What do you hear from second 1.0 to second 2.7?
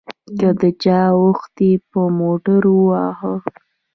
اوښ دې په موټر